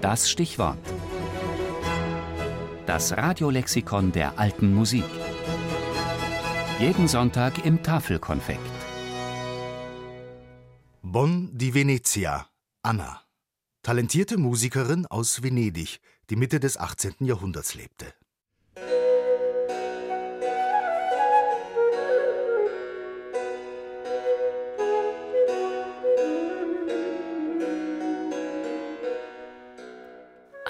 [0.00, 0.78] Das Stichwort.
[2.86, 5.04] Das Radiolexikon der alten Musik.
[6.78, 8.60] Jeden Sonntag im Tafelkonfekt.
[11.02, 12.46] Bonn di Venezia,
[12.82, 13.20] Anna.
[13.82, 17.16] Talentierte Musikerin aus Venedig, die Mitte des 18.
[17.20, 18.06] Jahrhunderts lebte.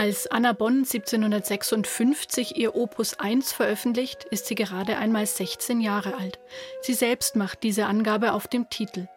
[0.01, 6.39] Als Anna Bonn 1756 ihr Opus 1 veröffentlicht, ist sie gerade einmal 16 Jahre alt.
[6.81, 9.09] Sie selbst macht diese Angabe auf dem Titel.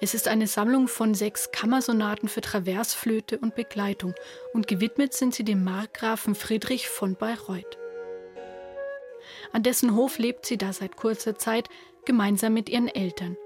[0.00, 4.14] Es ist eine Sammlung von sechs Kammersonaten für Traversflöte und Begleitung
[4.54, 7.76] und gewidmet sind sie dem Markgrafen Friedrich von Bayreuth.
[9.52, 11.68] An dessen Hof lebt sie da seit kurzer Zeit
[12.06, 13.36] gemeinsam mit ihren Eltern.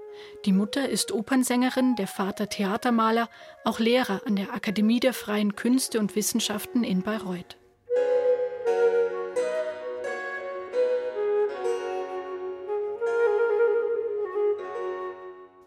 [0.45, 3.29] Die Mutter ist Opernsängerin, der Vater Theatermaler,
[3.63, 7.57] auch Lehrer an der Akademie der freien Künste und Wissenschaften in Bayreuth.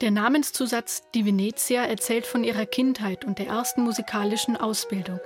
[0.00, 5.18] Der Namenszusatz Die Venezia erzählt von ihrer Kindheit und der ersten musikalischen Ausbildung.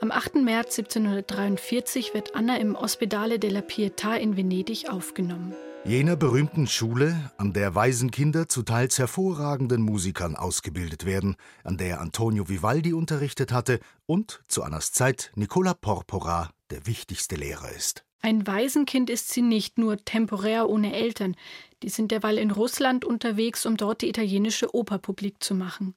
[0.00, 0.36] Am 8.
[0.36, 5.54] März 1743 wird Anna im Ospedale della Pietà in Venedig aufgenommen.
[5.84, 12.48] Jener berühmten Schule, an der Waisenkinder zu teils hervorragenden Musikern ausgebildet werden, an der Antonio
[12.48, 18.04] Vivaldi unterrichtet hatte und zu Annas Zeit Nicola Porpora der wichtigste Lehrer ist.
[18.20, 21.36] Ein Waisenkind ist sie nicht nur temporär ohne Eltern,
[21.82, 25.94] die sind derweil in Russland unterwegs, um dort die italienische Oper publik zu machen.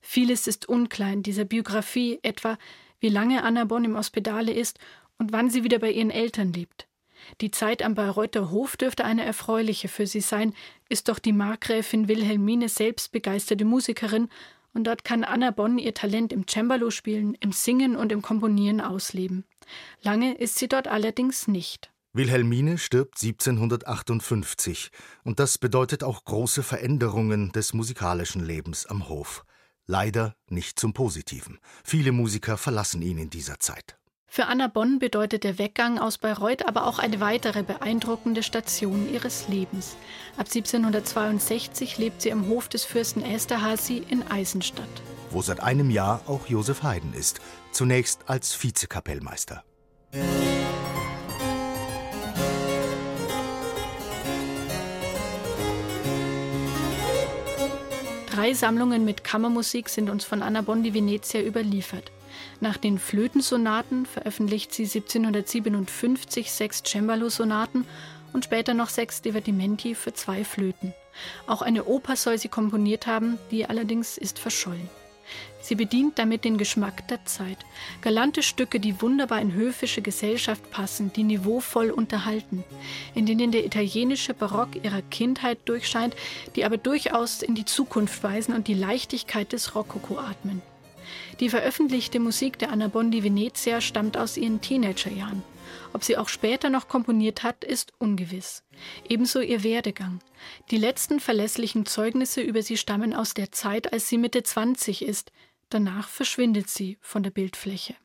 [0.00, 2.56] Vieles ist unklar in dieser Biografie, etwa
[3.00, 4.78] wie lange Anna Bonn im Hospitale ist
[5.18, 6.86] und wann sie wieder bei ihren Eltern lebt.
[7.40, 10.54] Die Zeit am Bayreuther Hof dürfte eine erfreuliche für sie sein,
[10.88, 14.28] ist doch die Markgräfin Wilhelmine selbst begeisterte Musikerin
[14.72, 18.80] und dort kann Anna Bonn ihr Talent im Cembalo spielen, im Singen und im Komponieren
[18.80, 19.44] ausleben.
[20.02, 21.90] Lange ist sie dort allerdings nicht.
[22.12, 24.90] Wilhelmine stirbt 1758
[25.24, 29.44] und das bedeutet auch große Veränderungen des musikalischen Lebens am Hof.
[29.86, 31.58] Leider nicht zum Positiven.
[31.84, 33.96] Viele Musiker verlassen ihn in dieser Zeit.
[34.26, 39.48] Für Anna Bonn bedeutet der Weggang aus Bayreuth aber auch eine weitere beeindruckende Station ihres
[39.48, 39.96] Lebens.
[40.36, 44.88] Ab 1762 lebt sie am Hof des Fürsten Esterhazy in Eisenstadt.
[45.30, 49.64] Wo seit einem Jahr auch Josef Haydn ist, zunächst als Vizekapellmeister.
[58.36, 62.12] Drei Sammlungen mit Kammermusik sind uns von Anna Bonn di Venezia überliefert.
[62.60, 67.86] Nach den Flötensonaten veröffentlicht sie 1757 sechs Cembalo-Sonaten
[68.34, 70.92] und später noch sechs Divertimenti für zwei Flöten.
[71.46, 74.90] Auch eine Oper soll sie komponiert haben, die allerdings ist verschollen.
[75.66, 77.58] Sie bedient damit den Geschmack der Zeit.
[78.00, 82.62] Galante Stücke, die wunderbar in höfische Gesellschaft passen, die niveauvoll unterhalten,
[83.16, 86.14] in denen der italienische Barock ihrer Kindheit durchscheint,
[86.54, 90.62] die aber durchaus in die Zukunft weisen und die Leichtigkeit des Rokoko atmen.
[91.40, 95.42] Die veröffentlichte Musik der Anna Bondi Venezia stammt aus ihren Teenagerjahren.
[95.92, 98.62] Ob sie auch später noch komponiert hat, ist ungewiss.
[99.08, 100.20] Ebenso ihr Werdegang.
[100.70, 105.32] Die letzten verlässlichen Zeugnisse über sie stammen aus der Zeit, als sie Mitte 20 ist.
[105.68, 107.96] Danach verschwindet sie von der Bildfläche.